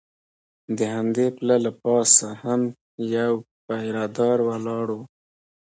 د 0.77 0.79
همدې 0.95 1.27
پله 1.37 1.55
له 1.65 1.71
پاسه 1.81 2.27
هم 2.43 2.61
یو 3.17 3.33
پیره 3.67 4.05
دار 4.17 4.37
ولاړ 4.47 4.87
و. 4.97 4.99